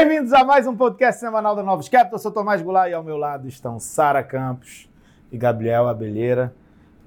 Bem-vindos 0.00 0.32
a 0.32 0.42
mais 0.42 0.66
um 0.66 0.74
podcast 0.74 1.20
semanal 1.20 1.54
da 1.54 1.62
Novos 1.62 1.86
Capital. 1.86 2.14
Eu 2.14 2.18
sou 2.18 2.32
Tomás 2.32 2.62
Goulart 2.62 2.90
e 2.90 2.94
ao 2.94 3.04
meu 3.04 3.18
lado 3.18 3.46
estão 3.46 3.78
Sara 3.78 4.22
Campos 4.22 4.88
e 5.30 5.36
Gabriel 5.36 5.86
Abelheira. 5.86 6.54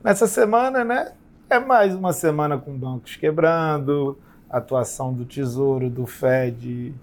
Nessa 0.04 0.28
semana, 0.28 0.86
né? 0.86 1.12
É 1.50 1.58
mais 1.58 1.96
uma 1.96 2.14
semana 2.14 2.56
com 2.56 2.72
bancos 2.78 3.16
quebrando, 3.16 4.16
atuação 4.48 5.12
do 5.12 5.26
Tesouro, 5.26 5.90
do 5.90 6.06
Fed, 6.06 6.94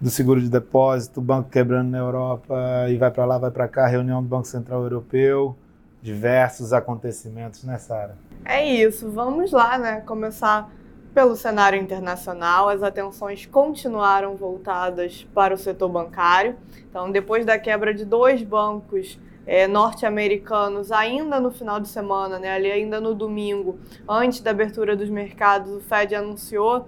do 0.00 0.10
Seguro 0.10 0.40
de 0.40 0.48
Depósito, 0.48 1.20
banco 1.20 1.50
quebrando 1.50 1.90
na 1.90 1.98
Europa 1.98 2.86
e 2.88 2.96
vai 2.96 3.10
para 3.10 3.24
lá, 3.24 3.36
vai 3.36 3.50
para 3.50 3.66
cá, 3.66 3.84
reunião 3.84 4.22
do 4.22 4.28
Banco 4.28 4.46
Central 4.46 4.80
Europeu, 4.82 5.56
diversos 6.00 6.72
acontecimentos, 6.72 7.64
né, 7.64 7.78
Sara? 7.78 8.16
É 8.44 8.64
isso, 8.64 9.10
vamos 9.10 9.50
lá, 9.50 9.76
né? 9.76 10.02
Começar 10.02 10.70
pelo 11.16 11.34
cenário 11.34 11.80
internacional, 11.80 12.68
as 12.68 12.82
atenções 12.82 13.46
continuaram 13.46 14.36
voltadas 14.36 15.26
para 15.32 15.54
o 15.54 15.56
setor 15.56 15.88
bancário. 15.88 16.56
Então, 16.90 17.10
depois 17.10 17.46
da 17.46 17.58
quebra 17.58 17.94
de 17.94 18.04
dois 18.04 18.42
bancos 18.42 19.18
é, 19.46 19.66
norte-americanos, 19.66 20.92
ainda 20.92 21.40
no 21.40 21.50
final 21.50 21.80
de 21.80 21.88
semana, 21.88 22.38
né, 22.38 22.50
ali 22.50 22.70
ainda 22.70 23.00
no 23.00 23.14
domingo, 23.14 23.78
antes 24.06 24.40
da 24.40 24.50
abertura 24.50 24.94
dos 24.94 25.08
mercados, 25.08 25.72
o 25.72 25.80
Fed 25.80 26.14
anunciou 26.14 26.86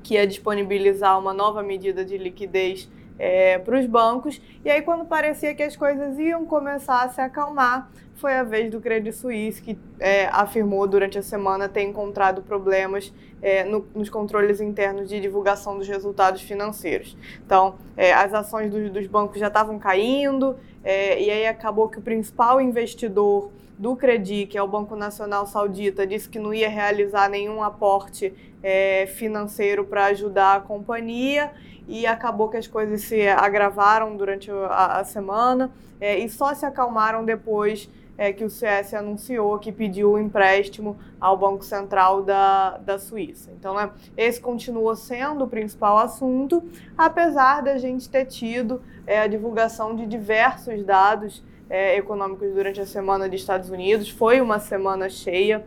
que 0.00 0.14
ia 0.14 0.28
disponibilizar 0.28 1.18
uma 1.18 1.34
nova 1.34 1.60
medida 1.60 2.04
de 2.04 2.16
liquidez 2.16 2.88
é, 3.18 3.58
para 3.58 3.80
os 3.80 3.86
bancos. 3.86 4.40
E 4.64 4.70
aí, 4.70 4.80
quando 4.80 5.06
parecia 5.06 5.52
que 5.56 5.62
as 5.64 5.74
coisas 5.74 6.16
iam 6.20 6.46
começar 6.46 7.02
a 7.02 7.08
se 7.08 7.20
acalmar, 7.20 7.90
foi 8.16 8.34
a 8.34 8.42
vez 8.42 8.70
do 8.70 8.80
Credit 8.80 9.14
Suisse, 9.14 9.60
que 9.60 9.78
é, 10.00 10.26
afirmou 10.32 10.86
durante 10.86 11.18
a 11.18 11.22
semana 11.22 11.68
ter 11.68 11.82
encontrado 11.82 12.42
problemas 12.42 13.12
é, 13.42 13.64
no, 13.64 13.86
nos 13.94 14.08
controles 14.08 14.60
internos 14.60 15.08
de 15.08 15.20
divulgação 15.20 15.78
dos 15.78 15.86
resultados 15.86 16.42
financeiros. 16.42 17.16
Então, 17.44 17.74
é, 17.96 18.12
as 18.12 18.32
ações 18.32 18.70
do, 18.70 18.90
dos 18.90 19.06
bancos 19.06 19.38
já 19.38 19.48
estavam 19.48 19.78
caindo, 19.78 20.56
é, 20.82 21.22
e 21.22 21.30
aí 21.30 21.46
acabou 21.46 21.88
que 21.88 21.98
o 21.98 22.02
principal 22.02 22.60
investidor 22.60 23.50
do 23.78 23.94
Credit, 23.94 24.46
que 24.46 24.56
é 24.56 24.62
o 24.62 24.66
Banco 24.66 24.96
Nacional 24.96 25.46
Saudita, 25.46 26.06
disse 26.06 26.28
que 26.28 26.38
não 26.38 26.54
ia 26.54 26.68
realizar 26.68 27.28
nenhum 27.28 27.62
aporte 27.62 28.32
é, 28.62 29.06
financeiro 29.06 29.84
para 29.84 30.06
ajudar 30.06 30.56
a 30.56 30.60
companhia 30.60 31.52
e 31.86 32.06
acabou 32.06 32.48
que 32.48 32.56
as 32.56 32.66
coisas 32.66 33.02
se 33.02 33.28
agravaram 33.28 34.16
durante 34.16 34.50
a, 34.50 35.00
a 35.00 35.04
semana 35.04 35.70
é, 36.00 36.18
e 36.18 36.28
só 36.28 36.54
se 36.54 36.64
acalmaram 36.64 37.24
depois 37.24 37.88
é, 38.18 38.32
que 38.32 38.44
o 38.44 38.50
CS 38.50 38.94
anunciou 38.94 39.58
que 39.58 39.70
pediu 39.70 40.12
o 40.12 40.18
empréstimo 40.18 40.96
ao 41.20 41.36
Banco 41.36 41.64
Central 41.64 42.22
da, 42.22 42.78
da 42.78 42.98
Suíça. 42.98 43.50
Então, 43.58 43.74
né, 43.74 43.90
esse 44.16 44.40
continua 44.40 44.96
sendo 44.96 45.44
o 45.44 45.48
principal 45.48 45.98
assunto, 45.98 46.62
apesar 46.96 47.62
da 47.62 47.76
gente 47.78 48.08
ter 48.08 48.24
tido 48.24 48.80
é, 49.06 49.20
a 49.20 49.26
divulgação 49.26 49.94
de 49.94 50.06
diversos 50.06 50.82
dados 50.84 51.44
é, 51.68 51.96
econômicos 51.96 52.52
durante 52.52 52.80
a 52.80 52.86
semana 52.86 53.28
dos 53.28 53.40
Estados 53.40 53.70
Unidos. 53.70 54.08
Foi 54.08 54.40
uma 54.40 54.58
semana 54.58 55.08
cheia. 55.08 55.66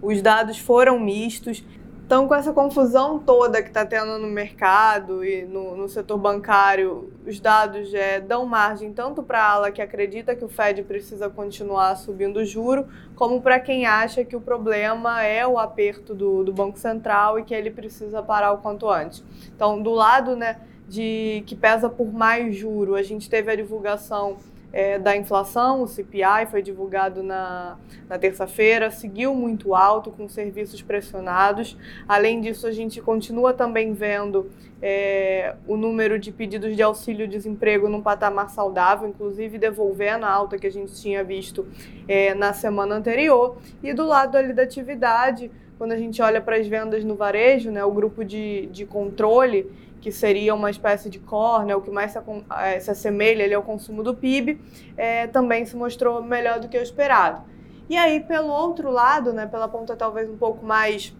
Os 0.00 0.22
dados 0.22 0.58
foram 0.58 0.98
mistos. 1.00 1.64
Então, 2.08 2.26
com 2.26 2.34
essa 2.34 2.54
confusão 2.54 3.18
toda 3.18 3.60
que 3.60 3.68
está 3.68 3.84
tendo 3.84 4.18
no 4.18 4.28
mercado 4.28 5.22
e 5.22 5.44
no, 5.44 5.76
no 5.76 5.86
setor 5.90 6.16
bancário, 6.16 7.12
os 7.26 7.38
dados 7.38 7.92
é, 7.92 8.18
dão 8.18 8.46
margem 8.46 8.94
tanto 8.94 9.22
para 9.22 9.42
a 9.42 9.50
ala 9.50 9.70
que 9.70 9.82
acredita 9.82 10.34
que 10.34 10.42
o 10.42 10.48
Fed 10.48 10.84
precisa 10.84 11.28
continuar 11.28 11.96
subindo 11.96 12.38
o 12.38 12.46
juro, 12.46 12.86
como 13.14 13.42
para 13.42 13.60
quem 13.60 13.84
acha 13.84 14.24
que 14.24 14.34
o 14.34 14.40
problema 14.40 15.22
é 15.22 15.46
o 15.46 15.58
aperto 15.58 16.14
do, 16.14 16.42
do 16.42 16.50
Banco 16.50 16.78
Central 16.78 17.38
e 17.38 17.44
que 17.44 17.52
ele 17.54 17.70
precisa 17.70 18.22
parar 18.22 18.52
o 18.52 18.58
quanto 18.62 18.88
antes. 18.88 19.22
Então, 19.54 19.82
do 19.82 19.90
lado 19.90 20.34
né, 20.34 20.60
de 20.88 21.44
que 21.46 21.54
pesa 21.54 21.90
por 21.90 22.10
mais 22.10 22.56
juro, 22.56 22.94
a 22.94 23.02
gente 23.02 23.28
teve 23.28 23.52
a 23.52 23.54
divulgação 23.54 24.38
é, 24.72 24.98
da 24.98 25.16
inflação, 25.16 25.82
o 25.82 25.86
CPI 25.86 26.46
foi 26.50 26.62
divulgado 26.62 27.22
na, 27.22 27.78
na 28.08 28.18
terça-feira, 28.18 28.90
seguiu 28.90 29.34
muito 29.34 29.74
alto, 29.74 30.10
com 30.10 30.28
serviços 30.28 30.82
pressionados. 30.82 31.76
Além 32.06 32.40
disso, 32.40 32.66
a 32.66 32.72
gente 32.72 33.00
continua 33.00 33.54
também 33.54 33.94
vendo 33.94 34.50
é, 34.82 35.56
o 35.66 35.76
número 35.76 36.18
de 36.18 36.30
pedidos 36.30 36.76
de 36.76 36.82
auxílio-desemprego 36.82 37.88
num 37.88 38.02
patamar 38.02 38.50
saudável, 38.50 39.08
inclusive 39.08 39.58
devolvendo 39.58 40.26
a 40.26 40.30
alta 40.30 40.58
que 40.58 40.66
a 40.66 40.72
gente 40.72 40.94
tinha 40.94 41.24
visto 41.24 41.66
é, 42.06 42.34
na 42.34 42.52
semana 42.52 42.94
anterior. 42.94 43.56
E 43.82 43.92
do 43.94 44.06
lado 44.06 44.36
ali 44.36 44.52
da 44.52 44.62
atividade, 44.62 45.50
quando 45.78 45.92
a 45.92 45.96
gente 45.96 46.20
olha 46.20 46.40
para 46.40 46.56
as 46.56 46.66
vendas 46.66 47.04
no 47.04 47.14
varejo, 47.14 47.70
né, 47.70 47.84
o 47.84 47.90
grupo 47.90 48.24
de, 48.24 48.66
de 48.66 48.84
controle 48.84 49.70
que 50.00 50.12
seria 50.12 50.54
uma 50.54 50.70
espécie 50.70 51.10
de 51.10 51.20
né, 51.66 51.74
o 51.74 51.80
que 51.80 51.90
mais 51.90 52.12
se, 52.12 52.18
é, 52.60 52.80
se 52.80 52.90
assemelha 52.90 53.44
ali 53.44 53.54
ao 53.54 53.62
consumo 53.62 54.02
do 54.02 54.14
PIB, 54.14 54.60
é, 54.96 55.26
também 55.26 55.64
se 55.64 55.76
mostrou 55.76 56.22
melhor 56.22 56.60
do 56.60 56.68
que 56.68 56.78
o 56.78 56.82
esperado. 56.82 57.42
E 57.88 57.96
aí, 57.96 58.20
pelo 58.20 58.48
outro 58.48 58.90
lado, 58.90 59.32
né, 59.32 59.46
pela 59.46 59.66
ponta 59.66 59.96
talvez 59.96 60.28
um 60.28 60.36
pouco 60.36 60.64
mais 60.64 61.14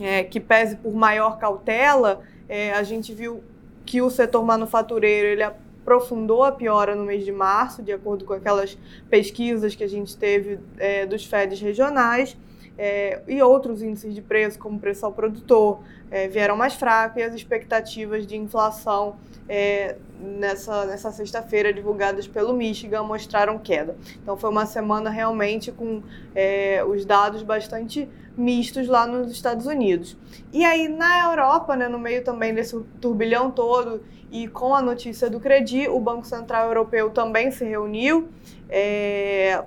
é, 0.00 0.24
que 0.24 0.40
pese 0.40 0.76
por 0.76 0.94
maior 0.94 1.38
cautela, 1.38 2.20
é, 2.48 2.72
a 2.72 2.82
gente 2.82 3.12
viu 3.12 3.42
que 3.84 4.00
o 4.02 4.10
setor 4.10 4.44
manufatureiro 4.44 5.28
ele 5.28 5.42
aprofundou 5.42 6.44
a 6.44 6.52
piora 6.52 6.94
no 6.94 7.04
mês 7.04 7.24
de 7.24 7.32
março, 7.32 7.82
de 7.82 7.92
acordo 7.92 8.24
com 8.24 8.32
aquelas 8.32 8.76
pesquisas 9.08 9.74
que 9.74 9.84
a 9.84 9.88
gente 9.88 10.16
teve 10.16 10.58
é, 10.78 11.06
dos 11.06 11.24
FEDs 11.24 11.60
regionais 11.60 12.36
é, 12.78 13.20
e 13.26 13.42
outros 13.42 13.82
índices 13.82 14.14
de 14.14 14.22
preço, 14.22 14.58
como 14.58 14.78
preço 14.78 15.04
ao 15.04 15.12
produtor, 15.12 15.80
é, 16.10 16.28
vieram 16.28 16.56
mais 16.56 16.74
fracos 16.74 17.18
e 17.18 17.22
as 17.22 17.34
expectativas 17.34 18.24
de 18.24 18.36
inflação 18.36 19.16
é, 19.48 19.96
nessa, 20.20 20.86
nessa 20.86 21.10
sexta-feira 21.10 21.72
divulgadas 21.72 22.28
pelo 22.28 22.52
Michigan 22.52 23.02
mostraram 23.02 23.58
queda. 23.58 23.96
Então 24.22 24.36
foi 24.36 24.48
uma 24.48 24.64
semana 24.64 25.10
realmente 25.10 25.72
com 25.72 26.02
é, 26.34 26.84
os 26.84 27.04
dados 27.04 27.42
bastante 27.42 28.08
mistos 28.36 28.86
lá 28.86 29.06
nos 29.06 29.32
Estados 29.32 29.66
Unidos. 29.66 30.16
E 30.52 30.64
aí 30.64 30.88
na 30.88 31.24
Europa, 31.24 31.74
né, 31.74 31.88
no 31.88 31.98
meio 31.98 32.22
também 32.22 32.54
desse 32.54 32.78
turbilhão 33.00 33.50
todo 33.50 34.00
e 34.30 34.46
com 34.46 34.74
a 34.74 34.80
notícia 34.80 35.28
do 35.28 35.40
Credi, 35.40 35.88
o 35.88 35.98
Banco 35.98 36.26
Central 36.26 36.68
Europeu 36.68 37.10
também 37.10 37.50
se 37.50 37.64
reuniu. 37.64 38.28
É, 38.68 39.64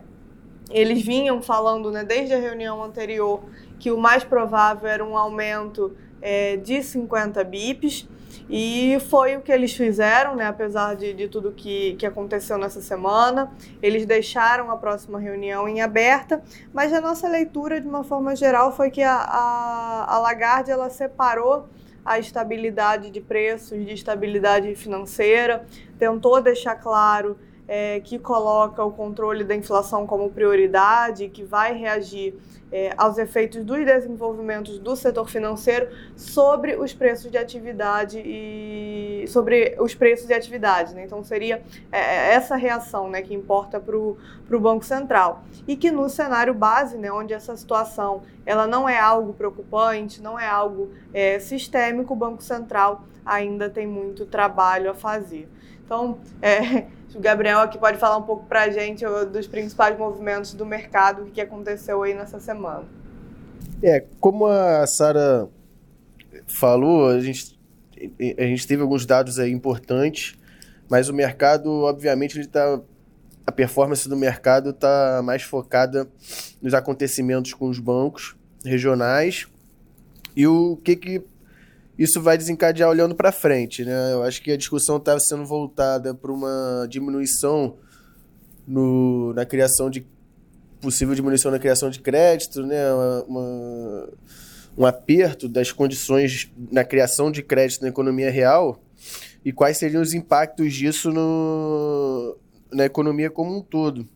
eles 0.71 1.01
vinham 1.01 1.41
falando, 1.41 1.91
né, 1.91 2.03
desde 2.03 2.33
a 2.33 2.39
reunião 2.39 2.83
anterior, 2.83 3.43
que 3.79 3.91
o 3.91 3.97
mais 3.97 4.23
provável 4.23 4.87
era 4.87 5.03
um 5.03 5.17
aumento 5.17 5.95
é, 6.21 6.57
de 6.57 6.81
50 6.83 7.43
bips. 7.43 8.07
E 8.49 8.97
foi 9.09 9.37
o 9.37 9.41
que 9.41 9.51
eles 9.51 9.73
fizeram, 9.73 10.35
né? 10.35 10.45
apesar 10.45 10.95
de, 10.95 11.13
de 11.13 11.27
tudo 11.27 11.51
que, 11.51 11.95
que 11.95 12.05
aconteceu 12.05 12.57
nessa 12.57 12.81
semana. 12.81 13.51
Eles 13.81 14.05
deixaram 14.05 14.69
a 14.71 14.77
próxima 14.77 15.19
reunião 15.19 15.67
em 15.67 15.81
aberta, 15.81 16.41
mas 16.73 16.93
a 16.93 16.99
nossa 16.99 17.27
leitura, 17.27 17.79
de 17.79 17.87
uma 17.87 18.03
forma 18.03 18.35
geral, 18.35 18.71
foi 18.75 18.89
que 18.89 19.01
a, 19.01 19.15
a, 19.15 20.15
a 20.15 20.19
Lagarde 20.19 20.71
ela 20.71 20.89
separou 20.89 21.67
a 22.03 22.19
estabilidade 22.19 23.09
de 23.09 23.21
preços 23.21 23.85
de 23.85 23.93
estabilidade 23.93 24.73
financeira, 24.75 25.65
tentou 25.99 26.41
deixar 26.41 26.75
claro 26.75 27.37
é, 27.73 28.01
que 28.01 28.19
coloca 28.19 28.83
o 28.83 28.91
controle 28.91 29.45
da 29.45 29.55
inflação 29.55 30.05
como 30.05 30.29
prioridade, 30.29 31.29
que 31.29 31.41
vai 31.41 31.73
reagir 31.73 32.35
é, 32.69 32.93
aos 32.97 33.17
efeitos 33.17 33.63
dos 33.63 33.85
desenvolvimentos 33.85 34.77
do 34.77 34.93
setor 34.93 35.29
financeiro 35.29 35.87
sobre 36.17 36.75
os 36.75 36.91
preços 36.91 37.31
de 37.31 37.37
atividade 37.37 38.21
e 38.25 39.23
sobre 39.29 39.77
os 39.79 39.95
preços 39.95 40.27
de 40.27 40.33
atividade. 40.33 40.93
Né? 40.93 41.05
Então 41.05 41.23
seria 41.23 41.63
é, 41.89 41.99
é 41.99 42.33
essa 42.33 42.57
reação 42.57 43.09
né, 43.09 43.21
que 43.21 43.33
importa 43.33 43.79
para 43.79 43.95
o 43.95 44.59
Banco 44.59 44.83
Central. 44.83 45.41
E 45.65 45.77
que 45.77 45.91
no 45.91 46.09
cenário 46.09 46.53
base, 46.53 46.97
né, 46.97 47.09
onde 47.09 47.33
essa 47.33 47.55
situação 47.55 48.21
ela 48.45 48.67
não 48.67 48.87
é 48.87 48.99
algo 48.99 49.31
preocupante, 49.31 50.21
não 50.21 50.37
é 50.37 50.45
algo 50.45 50.91
é, 51.13 51.39
sistêmico, 51.39 52.11
o 52.11 52.17
Banco 52.17 52.43
Central 52.43 53.05
ainda 53.25 53.69
tem 53.69 53.87
muito 53.87 54.25
trabalho 54.25 54.91
a 54.91 54.93
fazer. 54.93 55.47
Então, 55.91 56.17
é, 56.41 56.85
o 57.13 57.19
Gabriel 57.19 57.59
aqui 57.59 57.77
pode 57.77 57.97
falar 57.97 58.15
um 58.15 58.21
pouco 58.21 58.45
para 58.45 58.61
a 58.61 58.69
gente 58.69 59.03
dos 59.29 59.45
principais 59.45 59.97
movimentos 59.99 60.53
do 60.53 60.65
mercado, 60.65 61.23
o 61.23 61.25
que 61.25 61.41
aconteceu 61.41 62.01
aí 62.01 62.13
nessa 62.13 62.39
semana. 62.39 62.85
É, 63.83 64.05
como 64.17 64.47
a 64.47 64.87
Sara 64.87 65.49
falou, 66.47 67.09
a 67.09 67.19
gente, 67.19 67.59
a 68.39 68.43
gente 68.43 68.65
teve 68.65 68.81
alguns 68.81 69.05
dados 69.05 69.37
aí 69.37 69.51
importantes, 69.51 70.37
mas 70.89 71.09
o 71.09 71.13
mercado, 71.13 71.69
obviamente, 71.81 72.37
ele 72.37 72.45
está 72.45 72.79
a 73.45 73.51
performance 73.51 74.07
do 74.07 74.15
mercado 74.15 74.69
está 74.69 75.19
mais 75.21 75.41
focada 75.41 76.07
nos 76.61 76.73
acontecimentos 76.73 77.53
com 77.53 77.67
os 77.67 77.79
bancos 77.79 78.33
regionais 78.63 79.45
e 80.37 80.47
o 80.47 80.77
que, 80.77 80.95
que 80.95 81.21
isso 81.97 82.21
vai 82.21 82.37
desencadear 82.37 82.89
olhando 82.89 83.15
para 83.15 83.31
frente, 83.31 83.83
né? 83.83 84.13
Eu 84.13 84.23
acho 84.23 84.41
que 84.41 84.51
a 84.51 84.57
discussão 84.57 84.97
está 84.97 85.19
sendo 85.19 85.45
voltada 85.45 86.13
para 86.13 86.31
uma 86.31 86.87
diminuição 86.89 87.77
no, 88.67 89.33
na 89.33 89.45
criação 89.45 89.89
de 89.89 90.05
possível 90.81 91.13
diminuição 91.13 91.51
na 91.51 91.59
criação 91.59 91.89
de 91.89 91.99
crédito, 91.99 92.63
né? 92.63 92.91
Uma, 92.93 93.23
uma, 93.23 94.09
um 94.77 94.85
aperto 94.85 95.47
das 95.47 95.71
condições 95.71 96.51
na 96.71 96.83
criação 96.83 97.31
de 97.31 97.43
crédito 97.43 97.81
na 97.81 97.89
economia 97.89 98.31
real, 98.31 98.81
e 99.43 99.51
quais 99.51 99.77
seriam 99.77 100.01
os 100.01 100.13
impactos 100.13 100.73
disso 100.73 101.11
no, 101.11 102.37
na 102.71 102.85
economia 102.85 103.29
como 103.29 103.55
um 103.57 103.61
todo. 103.61 104.07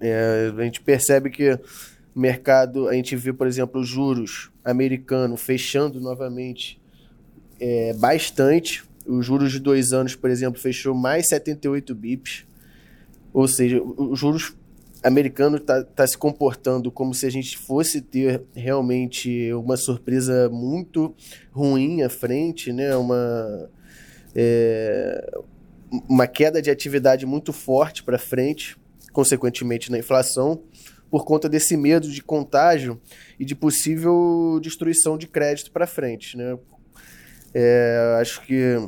É, 0.00 0.52
a 0.56 0.62
gente 0.62 0.80
percebe 0.80 1.30
que 1.30 1.58
o 2.14 2.20
mercado, 2.20 2.88
a 2.88 2.94
gente 2.94 3.16
vê, 3.16 3.32
por 3.32 3.46
exemplo, 3.46 3.80
os 3.80 3.88
juros 3.88 4.50
americano 4.64 5.36
fechando 5.36 6.00
novamente 6.00 6.80
é, 7.58 7.94
bastante. 7.94 8.84
Os 9.06 9.24
juros 9.26 9.52
de 9.52 9.58
dois 9.58 9.92
anos, 9.92 10.14
por 10.14 10.30
exemplo, 10.30 10.60
fechou 10.60 10.94
mais 10.94 11.28
78 11.28 11.94
bips. 11.94 12.44
Ou 13.32 13.48
seja, 13.48 13.82
os 13.82 14.18
juros 14.18 14.54
americano 15.02 15.56
está 15.56 15.82
tá 15.82 16.06
se 16.06 16.16
comportando 16.16 16.90
como 16.90 17.12
se 17.12 17.26
a 17.26 17.30
gente 17.30 17.58
fosse 17.58 18.00
ter 18.00 18.42
realmente 18.54 19.52
uma 19.54 19.76
surpresa 19.76 20.48
muito 20.48 21.14
ruim 21.50 22.02
à 22.02 22.08
frente, 22.08 22.72
né? 22.72 22.94
Uma, 22.94 23.70
é, 24.34 25.40
uma 26.08 26.26
queda 26.26 26.62
de 26.62 26.70
atividade 26.70 27.26
muito 27.26 27.52
forte 27.52 28.02
para 28.02 28.18
frente, 28.18 28.76
consequentemente 29.12 29.90
na 29.90 29.98
inflação, 29.98 30.62
por 31.12 31.26
conta 31.26 31.46
desse 31.46 31.76
medo 31.76 32.10
de 32.10 32.22
contágio 32.22 32.98
e 33.38 33.44
de 33.44 33.54
possível 33.54 34.58
destruição 34.62 35.18
de 35.18 35.28
crédito 35.28 35.70
para 35.70 35.86
frente. 35.86 36.38
Né? 36.38 36.58
É, 37.52 38.16
acho 38.18 38.40
que 38.40 38.78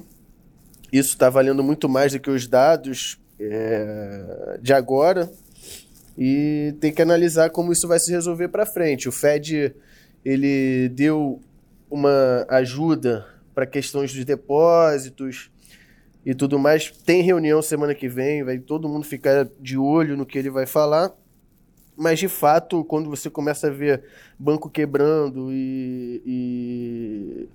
isso 0.91 1.11
está 1.11 1.29
valendo 1.29 1.62
muito 1.62 1.87
mais 1.87 2.12
do 2.12 2.19
que 2.19 2.31
os 2.31 2.47
dados 2.47 3.21
é, 3.38 4.59
de 4.62 4.73
agora 4.73 5.31
e 6.17 6.75
tem 6.81 6.91
que 6.91 7.03
analisar 7.03 7.50
como 7.50 7.71
isso 7.71 7.87
vai 7.87 7.99
se 7.99 8.11
resolver 8.11 8.49
para 8.49 8.65
frente. 8.65 9.06
O 9.06 9.12
Fed 9.12 9.76
ele 10.25 10.88
deu 10.94 11.43
uma 11.91 12.47
ajuda 12.49 13.26
para 13.55 13.67
questões 13.67 14.15
dos 14.15 14.25
depósitos 14.25 15.50
e 16.25 16.35
tudo 16.35 16.59
mais. 16.59 16.91
Tem 16.91 17.21
reunião 17.21 17.61
semana 17.61 17.94
que 17.94 18.09
vem, 18.09 18.43
vai 18.43 18.59
todo 18.59 18.88
mundo 18.88 19.05
ficar 19.05 19.47
de 19.61 19.76
olho 19.76 20.17
no 20.17 20.25
que 20.25 20.38
ele 20.38 20.49
vai 20.49 20.65
falar. 20.65 21.12
Mas 21.96 22.19
de 22.19 22.29
fato, 22.29 22.85
quando 22.85 23.08
você 23.08 23.31
começa 23.31 23.69
a 23.69 23.70
ver 23.70 24.02
banco 24.38 24.69
quebrando 24.69 25.52
e, 25.52 26.23
e, 26.26 27.49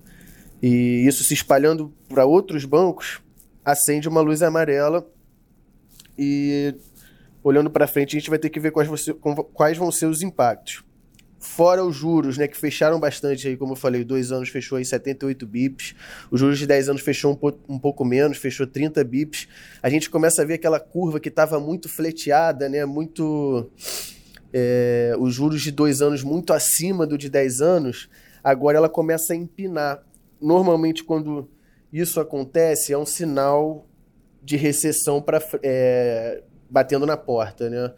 e 0.62 1.06
isso 1.06 1.22
se 1.22 1.34
espalhando 1.34 1.92
para 2.08 2.24
outros 2.24 2.64
bancos, 2.64 3.20
acende 3.64 4.08
uma 4.08 4.20
luz 4.20 4.42
amarela 4.42 5.06
e 6.18 6.74
olhando 7.42 7.70
para 7.70 7.86
frente 7.86 8.16
a 8.16 8.20
gente 8.20 8.30
vai 8.30 8.38
ter 8.38 8.50
que 8.50 8.60
ver 8.60 8.70
quais, 8.70 8.88
você, 8.88 9.14
quais 9.14 9.76
vão 9.76 9.90
ser 9.90 10.06
os 10.06 10.22
impactos. 10.22 10.84
Fora 11.38 11.82
os 11.82 11.96
juros, 11.96 12.36
né, 12.36 12.46
que 12.46 12.56
fecharam 12.56 13.00
bastante 13.00 13.48
aí, 13.48 13.56
como 13.56 13.72
eu 13.72 13.76
falei, 13.76 14.04
dois 14.04 14.30
anos 14.30 14.50
fechou 14.50 14.78
em 14.78 14.84
78 14.84 15.46
bips, 15.46 15.94
os 16.30 16.38
juros 16.38 16.58
de 16.58 16.66
10 16.66 16.90
anos 16.90 17.00
fechou 17.00 17.32
um, 17.32 17.34
po 17.34 17.58
um 17.66 17.78
pouco 17.78 18.04
menos, 18.04 18.36
fechou 18.36 18.66
30 18.66 19.02
bips. 19.04 19.48
A 19.82 19.88
gente 19.88 20.10
começa 20.10 20.42
a 20.42 20.44
ver 20.44 20.54
aquela 20.54 20.78
curva 20.78 21.18
que 21.18 21.30
estava 21.30 21.58
muito 21.58 21.88
fleteada, 21.88 22.68
né, 22.68 22.84
muito... 22.84 23.70
É, 24.52 25.14
os 25.18 25.34
juros 25.34 25.62
de 25.62 25.70
dois 25.70 26.02
anos 26.02 26.22
muito 26.22 26.52
acima 26.52 27.06
do 27.06 27.16
de 27.16 27.28
10 27.28 27.60
anos, 27.60 28.08
agora 28.42 28.76
ela 28.76 28.88
começa 28.88 29.32
a 29.32 29.36
empinar. 29.36 30.02
Normalmente, 30.40 31.04
quando 31.04 31.48
isso 31.92 32.20
acontece, 32.20 32.92
é 32.92 32.98
um 32.98 33.06
sinal 33.06 33.86
de 34.42 34.56
recessão 34.56 35.20
para 35.20 35.42
é, 35.62 36.42
batendo 36.68 37.06
na 37.06 37.16
porta, 37.16 37.68
né? 37.68 37.92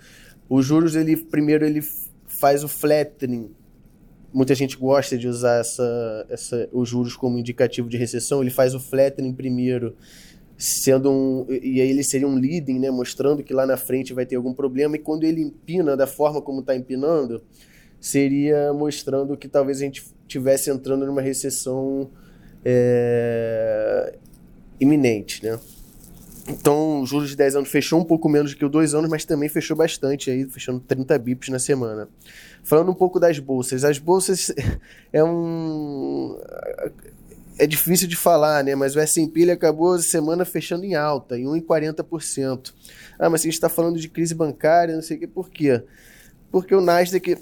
Os 0.48 0.66
juros, 0.66 0.96
ele 0.96 1.16
primeiro 1.16 1.64
ele 1.64 1.82
faz 2.26 2.64
o 2.64 2.68
flattening. 2.68 3.54
Muita 4.32 4.54
gente 4.54 4.76
gosta 4.76 5.16
de 5.16 5.28
usar 5.28 5.60
essa, 5.60 6.26
essa, 6.28 6.68
os 6.72 6.88
juros 6.88 7.14
como 7.14 7.38
indicativo 7.38 7.88
de 7.88 7.96
recessão. 7.96 8.40
Ele 8.40 8.50
faz 8.50 8.74
o 8.74 8.80
flattening 8.80 9.34
primeiro, 9.34 9.94
sendo 10.62 11.10
um. 11.10 11.46
E 11.48 11.80
aí 11.80 11.90
ele 11.90 12.04
seria 12.04 12.28
um 12.28 12.36
leading, 12.36 12.78
né? 12.78 12.88
Mostrando 12.88 13.42
que 13.42 13.52
lá 13.52 13.66
na 13.66 13.76
frente 13.76 14.14
vai 14.14 14.24
ter 14.24 14.36
algum 14.36 14.54
problema. 14.54 14.94
E 14.94 14.98
quando 14.98 15.24
ele 15.24 15.42
empina 15.42 15.96
da 15.96 16.06
forma 16.06 16.40
como 16.40 16.60
está 16.60 16.76
empinando, 16.76 17.42
seria 18.00 18.72
mostrando 18.72 19.36
que 19.36 19.48
talvez 19.48 19.78
a 19.78 19.80
gente 19.84 20.04
estivesse 20.22 20.70
entrando 20.70 21.04
numa 21.04 21.20
recessão 21.20 22.08
é, 22.64 24.16
iminente, 24.78 25.44
né? 25.44 25.58
Então, 26.48 27.00
o 27.00 27.06
juros 27.06 27.30
de 27.30 27.36
10 27.36 27.56
anos 27.56 27.68
fechou 27.68 28.00
um 28.00 28.04
pouco 28.04 28.28
menos 28.28 28.54
que 28.54 28.64
o 28.64 28.68
2 28.68 28.94
anos, 28.94 29.10
mas 29.10 29.24
também 29.24 29.48
fechou 29.48 29.76
bastante 29.76 30.30
aí, 30.30 30.44
fechando 30.44 30.80
30 30.80 31.18
bips 31.18 31.48
na 31.48 31.58
semana. 31.58 32.08
Falando 32.62 32.90
um 32.90 32.94
pouco 32.94 33.18
das 33.18 33.38
bolsas, 33.38 33.84
as 33.84 33.98
bolsas 33.98 34.52
é 35.12 35.22
um 35.24 36.36
é 37.58 37.66
difícil 37.66 38.08
de 38.08 38.16
falar, 38.16 38.64
né? 38.64 38.74
Mas 38.74 38.96
o 38.96 39.00
S&P 39.00 39.50
acabou 39.50 39.94
a 39.94 39.98
semana 39.98 40.44
fechando 40.44 40.84
em 40.84 40.94
alta, 40.94 41.38
em 41.38 41.44
1,40%. 41.44 42.72
Ah, 43.18 43.28
mas 43.28 43.42
a 43.42 43.44
gente 43.44 43.54
está 43.54 43.68
falando 43.68 43.98
de 43.98 44.08
crise 44.08 44.34
bancária, 44.34 44.94
não 44.94 45.02
sei 45.02 45.16
o 45.16 45.20
que, 45.20 45.26
por 45.26 45.50
quê? 45.50 45.82
Porque 46.50 46.74
o 46.74 46.80
Nasdaq, 46.80 47.36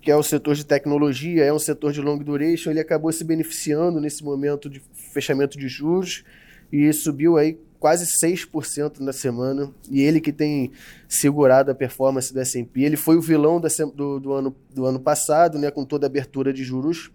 que 0.00 0.10
é 0.10 0.16
o 0.16 0.22
setor 0.22 0.54
de 0.54 0.64
tecnologia, 0.64 1.44
é 1.44 1.52
um 1.52 1.58
setor 1.58 1.92
de 1.92 2.00
long 2.00 2.18
duration, 2.18 2.70
ele 2.70 2.80
acabou 2.80 3.12
se 3.12 3.24
beneficiando 3.24 4.00
nesse 4.00 4.24
momento 4.24 4.68
de 4.68 4.82
fechamento 5.12 5.58
de 5.58 5.68
juros 5.68 6.24
e 6.72 6.92
subiu 6.92 7.36
aí 7.36 7.58
quase 7.78 8.06
6% 8.06 9.00
na 9.00 9.12
semana, 9.12 9.70
e 9.90 10.00
ele 10.00 10.18
que 10.18 10.32
tem 10.32 10.72
segurado 11.06 11.70
a 11.70 11.74
performance 11.74 12.32
do 12.32 12.40
S&P, 12.40 12.82
ele 12.82 12.96
foi 12.96 13.14
o 13.16 13.20
vilão 13.20 13.60
do, 13.60 14.18
do, 14.18 14.32
ano, 14.32 14.56
do 14.74 14.86
ano 14.86 14.98
passado, 14.98 15.58
né, 15.58 15.70
com 15.70 15.84
toda 15.84 16.06
a 16.06 16.08
abertura 16.08 16.50
de 16.50 16.64
juros 16.64 17.10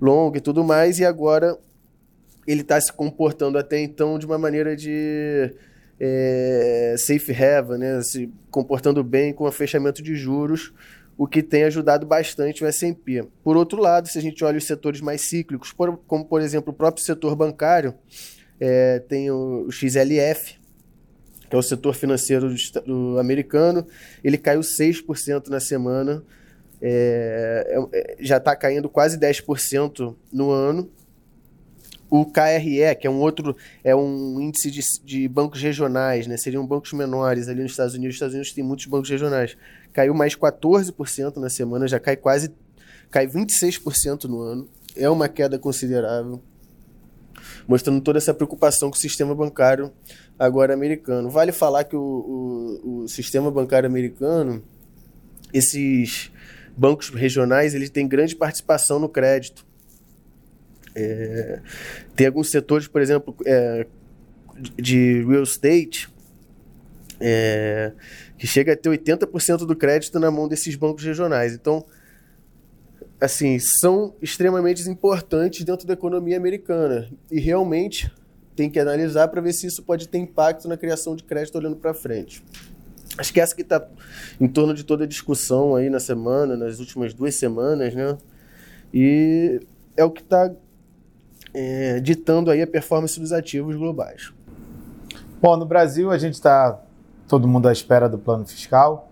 longa 0.00 0.38
e 0.38 0.40
tudo 0.40 0.64
mais, 0.64 0.98
e 0.98 1.04
agora 1.04 1.58
ele 2.46 2.60
está 2.60 2.80
se 2.80 2.92
comportando 2.92 3.58
até 3.58 3.80
então 3.80 4.18
de 4.18 4.26
uma 4.26 4.38
maneira 4.38 4.76
de 4.76 5.54
é, 5.98 6.94
safe 6.98 7.32
haven, 7.32 7.78
né, 7.78 8.02
se 8.02 8.30
comportando 8.50 9.02
bem 9.02 9.32
com 9.32 9.44
o 9.44 9.52
fechamento 9.52 10.02
de 10.02 10.14
juros, 10.14 10.72
o 11.16 11.26
que 11.26 11.42
tem 11.42 11.64
ajudado 11.64 12.06
bastante 12.06 12.64
o 12.64 12.66
S&P. 12.66 13.24
Por 13.42 13.56
outro 13.56 13.80
lado, 13.80 14.08
se 14.08 14.18
a 14.18 14.22
gente 14.22 14.44
olha 14.44 14.58
os 14.58 14.64
setores 14.64 15.00
mais 15.00 15.20
cíclicos, 15.20 15.72
como 15.72 16.24
por 16.24 16.40
exemplo 16.40 16.72
o 16.72 16.76
próprio 16.76 17.04
setor 17.04 17.36
bancário, 17.36 17.94
é, 18.60 18.98
tem 18.98 19.30
o, 19.30 19.70
XLF, 19.70 20.58
que 21.48 21.54
é 21.54 21.58
o 21.58 21.62
setor 21.62 21.94
financeiro 21.94 22.48
do, 22.48 22.82
do 22.82 23.18
americano, 23.18 23.86
ele 24.22 24.36
caiu 24.36 24.60
6% 24.60 25.48
na 25.48 25.60
semana, 25.60 26.22
é, 26.86 27.78
é, 27.92 27.98
é 27.98 28.16
já 28.20 28.36
está 28.36 28.54
caindo 28.54 28.90
quase 28.90 29.18
10% 29.18 30.14
no 30.30 30.50
ano. 30.50 30.90
O 32.10 32.26
KRE, 32.26 32.94
que 33.00 33.06
é 33.06 33.10
um 33.10 33.18
outro, 33.18 33.56
é 33.82 33.96
um 33.96 34.38
índice 34.38 34.70
de, 34.70 34.82
de, 35.02 35.26
bancos 35.26 35.60
regionais, 35.62 36.26
né? 36.26 36.36
seriam 36.36 36.64
bancos 36.64 36.92
menores 36.92 37.48
ali 37.48 37.62
nos 37.62 37.72
Estados 37.72 37.94
Unidos. 37.94 38.14
Os 38.14 38.16
Estados 38.16 38.34
Unidos 38.34 38.52
tem 38.52 38.62
muitos 38.62 38.84
bancos 38.86 39.08
regionais. 39.08 39.56
Caiu 39.92 40.14
mais 40.14 40.36
14% 40.36 41.36
na 41.38 41.48
semana, 41.48 41.88
já 41.88 41.98
cai 41.98 42.16
quase, 42.16 42.52
cai 43.10 43.26
26% 43.26 44.24
no 44.24 44.42
ano. 44.42 44.68
É 44.94 45.08
uma 45.08 45.28
queda 45.28 45.58
considerável 45.58 46.40
mostrando 47.66 48.00
toda 48.00 48.18
essa 48.18 48.34
preocupação 48.34 48.90
com 48.90 48.96
o 48.96 49.00
sistema 49.00 49.34
bancário 49.34 49.90
agora 50.38 50.74
americano. 50.74 51.30
Vale 51.30 51.50
falar 51.50 51.84
que 51.84 51.96
o, 51.96 52.00
o, 52.84 53.02
o 53.02 53.08
sistema 53.08 53.50
bancário 53.50 53.88
americano, 53.88 54.62
esses 55.52 56.30
bancos 56.76 57.10
regionais, 57.10 57.74
eles 57.74 57.90
têm 57.90 58.06
grande 58.06 58.34
participação 58.34 58.98
no 58.98 59.08
crédito. 59.08 59.66
É, 60.94 61.60
tem 62.14 62.26
alguns 62.26 62.50
setores, 62.50 62.86
por 62.86 63.00
exemplo, 63.00 63.34
é, 63.44 63.86
de 64.76 65.24
real 65.24 65.42
estate, 65.42 66.08
é, 67.20 67.92
que 68.38 68.46
chega 68.46 68.72
a 68.72 68.76
ter 68.76 68.88
80% 68.88 69.58
do 69.58 69.76
crédito 69.76 70.18
na 70.18 70.30
mão 70.30 70.48
desses 70.48 70.74
bancos 70.74 71.04
regionais. 71.04 71.54
Então, 71.54 71.84
assim, 73.20 73.58
são 73.58 74.14
extremamente 74.20 74.88
importantes 74.88 75.64
dentro 75.64 75.86
da 75.86 75.94
economia 75.94 76.36
americana. 76.36 77.08
E 77.30 77.40
realmente 77.40 78.12
tem 78.54 78.70
que 78.70 78.78
analisar 78.78 79.28
para 79.28 79.40
ver 79.40 79.52
se 79.52 79.66
isso 79.66 79.82
pode 79.82 80.08
ter 80.08 80.18
impacto 80.18 80.68
na 80.68 80.76
criação 80.76 81.16
de 81.16 81.24
crédito 81.24 81.56
olhando 81.56 81.76
para 81.76 81.92
frente. 81.92 82.44
Acho 83.16 83.32
que 83.32 83.40
essa 83.40 83.54
que 83.54 83.62
está 83.62 83.86
em 84.40 84.48
torno 84.48 84.74
de 84.74 84.84
toda 84.84 85.04
a 85.04 85.06
discussão 85.06 85.76
aí 85.76 85.88
na 85.88 86.00
semana, 86.00 86.56
nas 86.56 86.80
últimas 86.80 87.14
duas 87.14 87.34
semanas, 87.34 87.94
né? 87.94 88.16
E 88.92 89.60
é 89.96 90.04
o 90.04 90.10
que 90.10 90.22
está 90.22 90.50
é, 91.52 92.00
ditando 92.00 92.50
aí 92.50 92.60
a 92.62 92.66
performance 92.66 93.18
dos 93.18 93.32
ativos 93.32 93.76
globais. 93.76 94.32
Bom, 95.40 95.56
no 95.56 95.66
Brasil 95.66 96.10
a 96.10 96.18
gente 96.18 96.34
está 96.34 96.80
todo 97.28 97.46
mundo 97.46 97.68
à 97.68 97.72
espera 97.72 98.08
do 98.08 98.18
plano 98.18 98.44
fiscal 98.46 99.10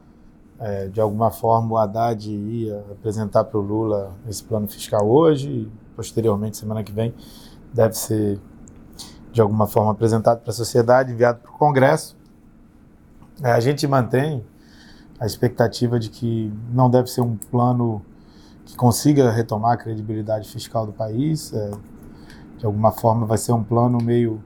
é, 0.63 0.87
de 0.87 1.01
alguma 1.01 1.33
forma 1.33 1.73
o 1.73 1.77
Haddad 1.77 2.31
ia 2.31 2.85
apresentar 2.93 3.43
para 3.43 3.59
o 3.59 3.61
Lula 3.61 4.13
esse 4.29 4.45
plano 4.45 4.69
fiscal 4.69 5.05
hoje 5.09 5.51
e 5.51 5.73
posteriormente, 5.97 6.57
semana 6.57 6.85
que 6.85 6.93
vem, 6.93 7.13
deve 7.75 7.95
ser 7.95 8.39
de 9.33 9.41
alguma 9.41 9.67
forma 9.67 9.91
apresentado 9.91 10.41
para 10.41 10.51
a 10.51 10.55
sociedade, 10.55 11.13
enviado 11.13 11.41
para 11.41 11.51
o 11.51 11.59
Congresso. 11.59 12.17
É, 13.43 13.51
a 13.51 13.59
gente 13.59 13.87
mantém 13.89 14.45
a 15.19 15.27
expectativa 15.27 15.99
de 15.99 16.09
que 16.09 16.53
não 16.73 16.89
deve 16.89 17.11
ser 17.11 17.23
um 17.23 17.37
plano 17.37 18.01
que 18.65 18.77
consiga 18.77 19.31
retomar 19.33 19.73
a 19.73 19.77
credibilidade 19.77 20.49
fiscal 20.49 20.87
do 20.87 20.93
país. 20.93 21.53
É, 21.53 21.71
de 22.59 22.67
alguma 22.67 22.93
forma 22.93 23.27
vai 23.27 23.39
ser 23.39 23.53
um 23.53 23.65
plano 23.65 23.99
meio 23.99 24.41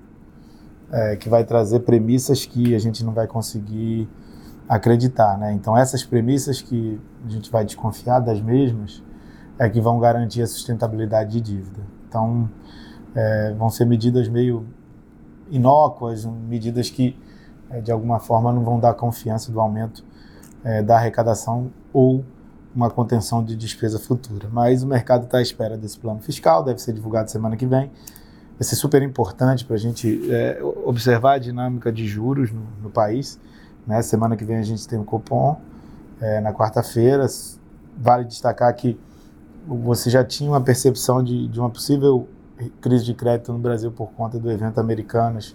é, 0.90 1.16
que 1.16 1.28
vai 1.28 1.44
trazer 1.44 1.80
premissas 1.80 2.46
que 2.46 2.74
a 2.74 2.78
gente 2.78 3.04
não 3.04 3.12
vai 3.12 3.26
conseguir 3.26 4.08
acreditar, 4.66 5.36
né? 5.36 5.52
Então 5.52 5.76
essas 5.76 6.02
premissas 6.02 6.62
que 6.62 6.98
a 7.26 7.28
gente 7.28 7.50
vai 7.50 7.66
desconfiar 7.66 8.20
das 8.20 8.40
mesmas 8.40 9.02
é 9.58 9.68
que 9.68 9.80
vão 9.80 10.00
garantir 10.00 10.40
a 10.40 10.46
sustentabilidade 10.46 11.32
de 11.32 11.40
dívida. 11.42 11.82
Então 12.08 12.48
é, 13.14 13.54
vão 13.58 13.68
ser 13.68 13.84
medidas 13.84 14.26
meio 14.28 14.66
inócuas, 15.50 16.24
medidas 16.24 16.88
que 16.88 17.18
de 17.82 17.90
alguma 17.90 18.18
forma 18.20 18.52
não 18.52 18.62
vão 18.62 18.78
dar 18.78 18.94
confiança 18.94 19.50
do 19.50 19.60
aumento 19.60 20.04
é, 20.64 20.82
da 20.82 20.96
arrecadação 20.96 21.70
ou 21.92 22.24
uma 22.74 22.90
contenção 22.90 23.42
de 23.42 23.56
despesa 23.56 23.98
futura. 23.98 24.48
Mas 24.52 24.82
o 24.82 24.86
mercado 24.86 25.24
está 25.24 25.38
à 25.38 25.42
espera 25.42 25.76
desse 25.76 25.98
plano 25.98 26.20
fiscal, 26.20 26.62
deve 26.62 26.80
ser 26.80 26.92
divulgado 26.92 27.30
semana 27.30 27.56
que 27.56 27.66
vem. 27.66 27.90
Vai 28.58 28.62
ser 28.66 28.76
super 28.76 29.02
importante 29.02 29.64
para 29.64 29.76
a 29.76 29.78
gente 29.78 30.30
é, 30.30 30.60
observar 30.84 31.34
a 31.34 31.38
dinâmica 31.38 31.90
de 31.92 32.06
juros 32.06 32.52
no, 32.52 32.62
no 32.82 32.90
país. 32.90 33.38
Né? 33.86 34.00
Semana 34.02 34.36
que 34.36 34.44
vem 34.44 34.56
a 34.56 34.62
gente 34.62 34.86
tem 34.86 34.98
o 34.98 35.04
Copom, 35.04 35.58
é, 36.20 36.40
na 36.40 36.52
quarta-feira. 36.52 37.26
Vale 37.98 38.24
destacar 38.24 38.74
que 38.74 38.98
você 39.66 40.10
já 40.10 40.24
tinha 40.24 40.50
uma 40.50 40.60
percepção 40.60 41.22
de, 41.22 41.48
de 41.48 41.58
uma 41.58 41.70
possível 41.70 42.28
crise 42.80 43.04
de 43.04 43.14
crédito 43.14 43.52
no 43.52 43.58
Brasil 43.58 43.90
por 43.90 44.10
conta 44.12 44.38
do 44.38 44.50
evento 44.50 44.78
Americanas 44.78 45.54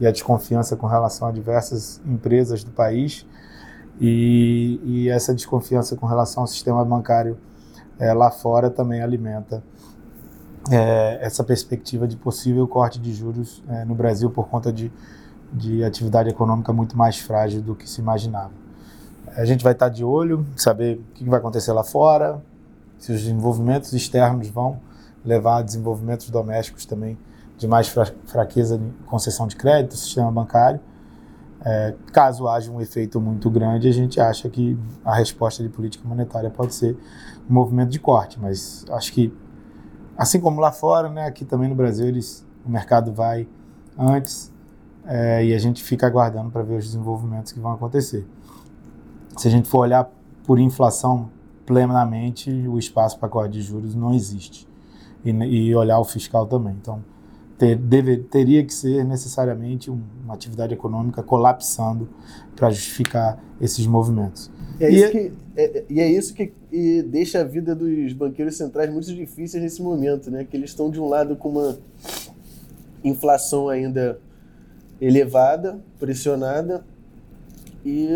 e 0.00 0.06
a 0.06 0.10
desconfiança 0.10 0.76
com 0.76 0.86
relação 0.86 1.28
a 1.28 1.32
diversas 1.32 2.00
empresas 2.06 2.64
do 2.64 2.70
país. 2.70 3.26
E, 4.00 4.80
e 4.82 5.08
essa 5.10 5.34
desconfiança 5.34 5.94
com 5.94 6.06
relação 6.06 6.42
ao 6.42 6.46
sistema 6.46 6.82
bancário 6.84 7.36
é, 7.98 8.14
lá 8.14 8.30
fora 8.30 8.70
também 8.70 9.02
alimenta 9.02 9.62
é, 10.70 11.18
essa 11.20 11.44
perspectiva 11.44 12.08
de 12.08 12.16
possível 12.16 12.66
corte 12.66 12.98
de 12.98 13.12
juros 13.12 13.62
é, 13.68 13.84
no 13.84 13.94
Brasil 13.94 14.30
por 14.30 14.48
conta 14.48 14.72
de, 14.72 14.90
de 15.52 15.84
atividade 15.84 16.30
econômica 16.30 16.72
muito 16.72 16.96
mais 16.96 17.18
frágil 17.18 17.60
do 17.60 17.74
que 17.74 17.88
se 17.88 18.00
imaginava. 18.00 18.52
A 19.36 19.44
gente 19.44 19.62
vai 19.62 19.74
estar 19.74 19.90
de 19.90 20.02
olho, 20.02 20.46
saber 20.56 20.98
o 20.98 21.14
que 21.14 21.28
vai 21.28 21.38
acontecer 21.38 21.72
lá 21.72 21.84
fora, 21.84 22.42
se 22.98 23.12
os 23.12 23.20
desenvolvimentos 23.20 23.92
externos 23.92 24.48
vão 24.48 24.80
levar 25.24 25.58
a 25.58 25.62
desenvolvimentos 25.62 26.30
domésticos 26.30 26.86
também 26.86 27.18
de 27.60 27.68
mais 27.68 27.94
fraqueza 28.24 28.78
de 28.78 28.90
concessão 29.04 29.46
de 29.46 29.54
crédito, 29.54 29.94
sistema 29.94 30.32
bancário. 30.32 30.80
É, 31.62 31.94
caso 32.10 32.48
haja 32.48 32.72
um 32.72 32.80
efeito 32.80 33.20
muito 33.20 33.50
grande, 33.50 33.86
a 33.86 33.92
gente 33.92 34.18
acha 34.18 34.48
que 34.48 34.78
a 35.04 35.14
resposta 35.14 35.62
de 35.62 35.68
política 35.68 36.08
monetária 36.08 36.48
pode 36.48 36.74
ser 36.74 36.96
um 37.48 37.52
movimento 37.52 37.90
de 37.90 37.98
corte, 37.98 38.40
mas 38.40 38.86
acho 38.92 39.12
que, 39.12 39.30
assim 40.16 40.40
como 40.40 40.58
lá 40.58 40.72
fora, 40.72 41.10
né, 41.10 41.26
aqui 41.26 41.44
também 41.44 41.68
no 41.68 41.74
Brasil, 41.74 42.06
eles, 42.06 42.46
o 42.64 42.70
mercado 42.70 43.12
vai 43.12 43.46
antes 43.98 44.50
é, 45.04 45.44
e 45.44 45.54
a 45.54 45.58
gente 45.58 45.84
fica 45.84 46.06
aguardando 46.06 46.48
para 46.50 46.62
ver 46.62 46.78
os 46.78 46.86
desenvolvimentos 46.86 47.52
que 47.52 47.60
vão 47.60 47.72
acontecer. 47.72 48.26
Se 49.36 49.48
a 49.48 49.50
gente 49.50 49.68
for 49.68 49.80
olhar 49.80 50.10
por 50.46 50.58
inflação 50.58 51.30
plenamente, 51.66 52.50
o 52.66 52.78
espaço 52.78 53.18
para 53.18 53.28
corte 53.28 53.52
de 53.52 53.60
juros 53.60 53.94
não 53.94 54.14
existe. 54.14 54.66
E, 55.22 55.30
e 55.30 55.74
olhar 55.74 55.98
o 55.98 56.04
fiscal 56.04 56.46
também. 56.46 56.74
Então, 56.80 57.04
ter, 57.60 58.24
teria 58.30 58.64
que 58.64 58.72
ser 58.72 59.04
necessariamente 59.04 59.90
um, 59.90 60.00
uma 60.24 60.32
atividade 60.32 60.72
econômica 60.72 61.22
colapsando 61.22 62.08
para 62.56 62.70
justificar 62.70 63.38
esses 63.60 63.86
movimentos. 63.86 64.50
É 64.80 64.90
e, 64.90 65.02
é, 65.02 65.10
que, 65.10 65.32
é, 65.56 65.84
e 65.90 66.00
é 66.00 66.10
isso 66.10 66.32
que 66.32 66.54
e 66.72 67.02
deixa 67.02 67.40
a 67.40 67.44
vida 67.44 67.74
dos 67.74 68.12
banqueiros 68.14 68.56
centrais 68.56 68.90
muito 68.90 69.12
difícil 69.14 69.60
nesse 69.60 69.82
momento, 69.82 70.30
né? 70.30 70.44
Que 70.44 70.56
eles 70.56 70.70
estão 70.70 70.90
de 70.90 70.98
um 70.98 71.08
lado 71.08 71.36
com 71.36 71.50
uma 71.50 71.78
inflação 73.04 73.68
ainda 73.68 74.18
elevada, 75.00 75.78
pressionada, 75.98 76.84
e 77.84 78.08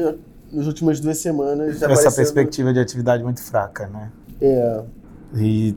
nas 0.52 0.66
últimas 0.66 1.00
duas 1.00 1.18
semanas 1.18 1.76
essa 1.76 1.86
aparecendo... 1.86 2.14
perspectiva 2.14 2.72
de 2.72 2.78
atividade 2.78 3.22
muito 3.22 3.42
fraca, 3.42 3.88
né? 3.88 4.10
É. 4.40 4.82
E 5.36 5.76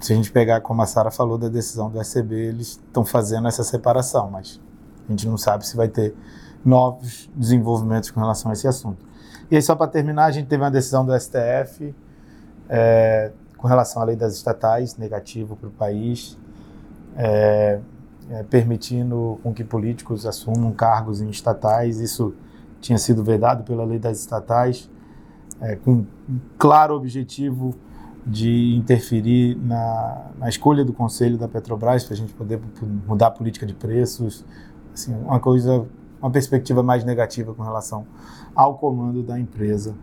se 0.00 0.12
a 0.12 0.16
gente 0.16 0.32
pegar, 0.32 0.60
como 0.60 0.82
a 0.82 0.86
Sara 0.86 1.10
falou, 1.10 1.38
da 1.38 1.48
decisão 1.48 1.88
do 1.88 2.00
SCB, 2.00 2.34
eles 2.34 2.68
estão 2.68 3.04
fazendo 3.04 3.46
essa 3.46 3.62
separação, 3.62 4.28
mas 4.30 4.60
a 5.06 5.12
gente 5.12 5.28
não 5.28 5.38
sabe 5.38 5.66
se 5.66 5.76
vai 5.76 5.88
ter 5.88 6.14
novos 6.64 7.30
desenvolvimentos 7.34 8.10
com 8.10 8.18
relação 8.18 8.50
a 8.50 8.54
esse 8.54 8.66
assunto. 8.66 9.04
E 9.50 9.56
aí, 9.56 9.62
só 9.62 9.76
para 9.76 9.86
terminar, 9.86 10.24
a 10.24 10.30
gente 10.32 10.48
teve 10.48 10.62
uma 10.62 10.70
decisão 10.70 11.04
do 11.04 11.12
STF 11.18 11.94
é, 12.68 13.30
com 13.56 13.68
relação 13.68 14.02
à 14.02 14.04
lei 14.04 14.16
das 14.16 14.34
estatais, 14.34 14.96
negativo 14.96 15.54
para 15.54 15.68
o 15.68 15.72
país, 15.72 16.36
é, 17.16 17.78
é, 18.30 18.42
permitindo 18.44 19.38
com 19.42 19.52
que 19.52 19.62
políticos 19.62 20.26
assumam 20.26 20.72
cargos 20.72 21.20
em 21.20 21.28
estatais. 21.30 22.00
Isso 22.00 22.34
tinha 22.80 22.98
sido 22.98 23.22
vedado 23.22 23.62
pela 23.62 23.84
lei 23.84 23.98
das 23.98 24.18
estatais, 24.18 24.90
é, 25.60 25.76
com 25.76 25.92
um 25.92 26.06
claro 26.58 26.94
objetivo 26.94 27.74
de 28.24 28.76
interferir 28.76 29.56
na, 29.56 30.30
na 30.38 30.48
escolha 30.48 30.84
do 30.84 30.92
conselho 30.92 31.36
da 31.36 31.48
Petrobras 31.48 32.04
para 32.04 32.14
a 32.14 32.16
gente 32.16 32.32
poder 32.32 32.60
mudar 33.06 33.28
a 33.28 33.30
política 33.30 33.66
de 33.66 33.74
preços, 33.74 34.44
assim, 34.94 35.14
uma 35.14 35.40
coisa, 35.40 35.86
uma 36.20 36.30
perspectiva 36.30 36.82
mais 36.82 37.04
negativa 37.04 37.52
com 37.52 37.62
relação 37.62 38.06
ao 38.54 38.78
comando 38.78 39.22
da 39.22 39.38
empresa. 39.38 39.94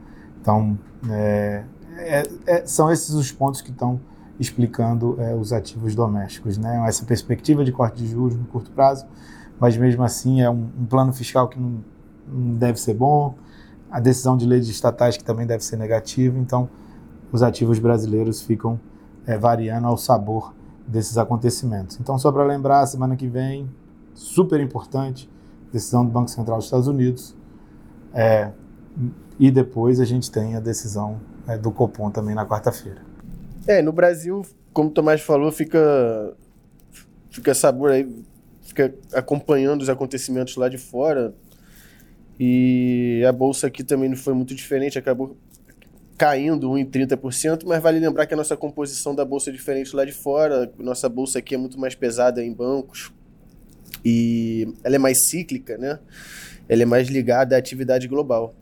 Então, 0.42 0.78
é, 1.10 1.64
é, 1.98 2.24
é, 2.46 2.66
são 2.66 2.92
esses 2.92 3.12
os 3.12 3.32
pontos 3.32 3.62
que 3.62 3.72
estão 3.72 4.00
explicando 4.40 5.16
é, 5.20 5.36
os 5.36 5.52
ativos 5.52 5.96
domésticos, 5.96 6.58
né? 6.58 6.84
Essa 6.88 7.06
perspectiva 7.06 7.64
de 7.64 7.72
corte 7.72 7.98
de 7.98 8.08
juros 8.08 8.38
no 8.38 8.46
curto 8.46 8.72
prazo, 8.72 9.06
mas 9.60 9.76
mesmo 9.78 10.04
assim 10.04 10.42
é 10.42 10.50
um, 10.50 10.70
um 10.80 10.86
plano 10.86 11.12
fiscal 11.12 11.48
que 11.48 11.60
não, 11.60 11.84
não 12.28 12.56
deve 12.56 12.80
ser 12.80 12.94
bom, 12.94 13.36
a 13.92 14.00
decisão 14.00 14.38
de 14.38 14.46
leis 14.46 14.68
estatais 14.68 15.18
que 15.18 15.24
também 15.24 15.46
deve 15.46 15.64
ser 15.64 15.78
negativa. 15.78 16.38
Então, 16.38 16.70
os 17.32 17.44
ativos 17.44 17.80
brasileiros 17.80 18.42
ficam 18.42 18.80
é, 19.26 19.38
variando 19.38 19.88
ao 19.88 19.98
sabor 19.98 20.54
desses 20.88 21.18
acontecimentos. 21.18 22.00
Então, 22.00 22.18
só 22.18 22.32
para 22.32 22.44
lembrar, 22.44 22.86
semana 22.88 23.16
que 23.16 23.28
vem, 23.28 23.70
super 24.14 24.60
importante, 24.60 25.30
decisão 25.72 26.04
do 26.04 26.12
Banco 26.12 26.30
Central 26.30 26.58
dos 26.58 26.66
Estados 26.66 26.88
Unidos. 26.88 27.36
É, 28.14 28.52
e 29.40 29.52
depois 29.52 30.00
a 30.00 30.06
gente 30.06 30.32
tem 30.32 30.56
a 30.56 30.60
decisão 30.60 31.20
é, 31.48 31.58
do 31.58 31.72
Copom 31.72 32.10
também 32.10 32.34
na 32.34 32.46
quarta-feira. 32.46 33.02
É, 33.68 33.82
no 33.82 33.92
Brasil, 33.92 34.42
como 34.74 34.90
o 34.90 34.92
Tomás 34.92 35.22
falou, 35.22 35.52
fica, 35.52 35.80
fica 37.30 37.54
sabor 37.54 37.92
aí, 37.92 38.24
fica 38.62 38.94
acompanhando 39.14 39.82
os 39.82 39.90
acontecimentos 39.90 40.56
lá 40.56 40.68
de 40.68 40.78
fora. 40.78 41.34
E 42.40 43.24
a 43.28 43.32
bolsa 43.32 43.68
aqui 43.68 43.84
também 43.84 44.10
não 44.10 44.18
foi 44.18 44.34
muito 44.34 44.56
diferente, 44.56 44.98
acabou 44.98 45.38
caindo 46.20 46.70
1,30%, 46.72 47.64
mas 47.66 47.82
vale 47.82 47.98
lembrar 47.98 48.26
que 48.26 48.34
a 48.34 48.38
nossa 48.38 48.58
composição 48.58 49.16
da 49.16 49.24
bolsa 49.24 49.50
é 49.50 49.54
diferente 49.54 49.96
lá 49.96 50.04
de 50.04 50.12
fora. 50.12 50.70
Nossa 50.78 51.08
bolsa 51.08 51.40
aqui 51.40 51.56
é 51.56 51.58
muito 51.58 51.80
mais 51.80 51.96
pesada 51.96 52.44
em 52.44 52.54
bancos 52.54 53.10
e 54.04 54.68
ela 54.84 54.98
é 54.98 55.00
mais 55.00 55.30
cíclica, 55.30 55.78
né? 55.78 55.98
Ela 56.68 56.84
é 56.84 56.86
mais 56.86 57.08
ligada 57.08 57.56
à 57.56 57.58
atividade 57.58 58.06
global. 58.10 58.54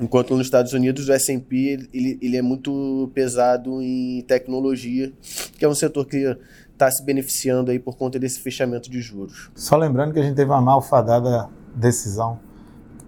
Enquanto 0.00 0.36
nos 0.36 0.46
Estados 0.46 0.72
Unidos 0.72 1.08
o 1.08 1.12
S&P 1.12 1.88
ele, 1.92 2.18
ele 2.22 2.36
é 2.36 2.42
muito 2.42 3.10
pesado 3.12 3.82
em 3.82 4.22
tecnologia, 4.22 5.12
que 5.58 5.64
é 5.64 5.68
um 5.68 5.74
setor 5.74 6.06
que 6.06 6.36
está 6.72 6.88
se 6.88 7.04
beneficiando 7.04 7.72
aí 7.72 7.80
por 7.80 7.96
conta 7.96 8.16
desse 8.16 8.38
fechamento 8.38 8.88
de 8.88 9.00
juros. 9.02 9.50
Só 9.56 9.76
lembrando 9.76 10.12
que 10.12 10.20
a 10.20 10.22
gente 10.22 10.36
teve 10.36 10.50
uma 10.52 10.60
malfadada 10.60 11.48
decisão 11.74 12.38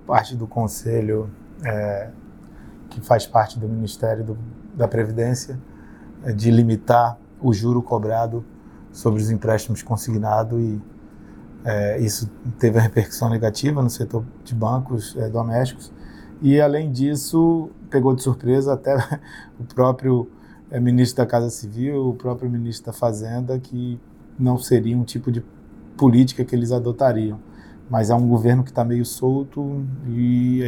parte 0.05 0.35
do 0.35 0.49
conselho 0.49 1.31
é, 1.65 2.11
que 2.93 3.01
faz 3.01 3.27
parte 3.27 3.59
do 3.59 3.69
Ministério 3.69 4.23
do, 4.23 4.39
da 4.75 4.87
Previdência, 4.87 5.59
é 6.25 6.33
de 6.33 6.51
limitar 6.51 7.19
o 7.41 7.53
juro 7.53 7.83
cobrado 7.83 8.45
sobre 8.93 9.21
os 9.23 9.31
empréstimos 9.31 9.83
consignados 9.83 10.61
e 10.61 10.81
é, 11.65 11.99
isso 12.01 12.31
teve 12.59 12.79
a 12.79 12.83
repercussão 12.83 13.31
negativa 13.31 13.83
no 13.83 13.89
setor 13.89 14.25
de 14.45 14.55
bancos 14.55 15.17
é, 15.17 15.29
domésticos. 15.29 15.93
E 16.41 16.61
além 16.61 16.91
disso 16.91 17.71
pegou 17.89 18.15
de 18.15 18.23
surpresa 18.23 18.75
até 18.75 18.97
o 19.59 19.65
próprio 19.65 20.29
é, 20.71 20.79
ministro 20.79 21.25
da 21.25 21.27
Casa 21.27 21.51
Civil, 21.51 22.09
o 22.09 22.15
próprio 22.15 22.51
ministro 22.51 22.87
da 22.87 22.93
Fazenda 22.93 23.59
que 23.59 23.99
não 24.39 24.59
seria 24.59 24.97
um 24.97 25.05
tipo 25.05 25.31
de 25.31 25.43
política 25.97 26.45
que 26.45 26.55
eles 26.55 26.73
adotariam, 26.73 27.39
mas 27.89 28.11
é 28.11 28.15
um 28.15 28.27
governo 28.27 28.65
que 28.65 28.71
está 28.71 28.85
meio 28.85 29.05
solto 29.05 29.85
e 30.09 30.63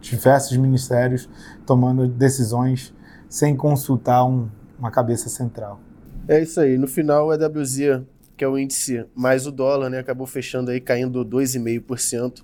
diversos 0.00 0.56
ministérios 0.56 1.28
tomando 1.66 2.06
decisões 2.06 2.94
sem 3.28 3.56
consultar 3.56 4.24
um, 4.24 4.48
uma 4.78 4.90
cabeça 4.90 5.28
central. 5.28 5.80
É 6.26 6.42
isso 6.42 6.60
aí. 6.60 6.78
No 6.78 6.86
final, 6.86 7.28
o 7.28 7.32
EWZ, 7.32 8.02
que 8.36 8.44
é 8.44 8.48
o 8.48 8.58
índice 8.58 9.04
mais 9.14 9.46
o 9.46 9.52
dólar, 9.52 9.90
né, 9.90 9.98
acabou 9.98 10.26
fechando 10.26 10.70
aí 10.70 10.80
caindo 10.80 11.24
2,5%. 11.24 12.42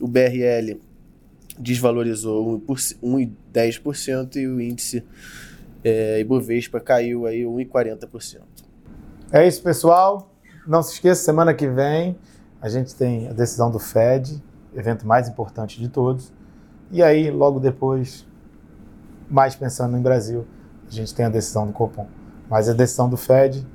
O 0.00 0.08
BRL 0.08 0.80
desvalorizou 1.58 2.60
1,10% 2.68 4.36
e 4.36 4.46
o 4.46 4.60
índice 4.60 5.04
é, 5.82 6.20
Ibovespa 6.20 6.80
caiu 6.80 7.26
aí 7.26 7.42
1,40%. 7.42 8.40
É 9.32 9.46
isso, 9.46 9.62
pessoal. 9.62 10.32
Não 10.66 10.82
se 10.82 10.94
esqueça, 10.94 11.22
semana 11.22 11.54
que 11.54 11.68
vem 11.68 12.16
a 12.60 12.68
gente 12.68 12.94
tem 12.94 13.28
a 13.28 13.32
decisão 13.32 13.70
do 13.70 13.78
Fed, 13.78 14.42
evento 14.74 15.06
mais 15.06 15.28
importante 15.28 15.78
de 15.78 15.88
todos. 15.88 16.32
E 16.90 17.02
aí, 17.02 17.30
logo 17.30 17.58
depois, 17.58 18.26
mais 19.28 19.54
pensando 19.56 19.96
em 19.96 20.02
Brasil, 20.02 20.46
a 20.86 20.90
gente 20.90 21.14
tem 21.14 21.26
a 21.26 21.28
decisão 21.28 21.66
do 21.66 21.72
Copom. 21.72 22.06
Mas 22.48 22.68
a 22.68 22.72
decisão 22.72 23.08
do 23.08 23.16
Fed 23.16 23.66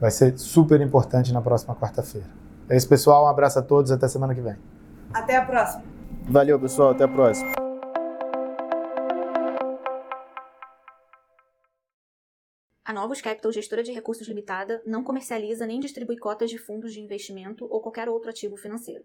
vai 0.00 0.10
ser 0.10 0.38
super 0.38 0.80
importante 0.80 1.32
na 1.32 1.42
próxima 1.42 1.74
quarta-feira. 1.74 2.28
É 2.68 2.76
isso, 2.76 2.88
pessoal. 2.88 3.24
Um 3.24 3.28
abraço 3.28 3.58
a 3.58 3.62
todos. 3.62 3.92
Até 3.92 4.08
semana 4.08 4.34
que 4.34 4.40
vem. 4.40 4.56
Até 5.12 5.36
a 5.36 5.44
próxima. 5.44 5.84
Valeu, 6.28 6.58
pessoal. 6.58 6.90
Até 6.90 7.04
a 7.04 7.08
próxima. 7.08 7.52
A 12.84 12.92
Novos 12.92 13.20
Capital 13.20 13.52
Gestora 13.52 13.82
de 13.82 13.92
Recursos 13.92 14.26
Limitada 14.28 14.80
não 14.86 15.02
comercializa 15.02 15.66
nem 15.66 15.80
distribui 15.80 16.16
cotas 16.16 16.48
de 16.48 16.56
fundos 16.56 16.92
de 16.92 17.00
investimento 17.00 17.66
ou 17.68 17.80
qualquer 17.80 18.08
outro 18.08 18.30
ativo 18.30 18.56
financeiro. 18.56 19.04